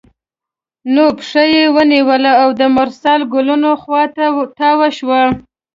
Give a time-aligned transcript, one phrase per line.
[0.93, 4.25] نو پښه یې ونیوله او د مرسل ګلونو خوا ته
[4.59, 5.21] تاوه شوه.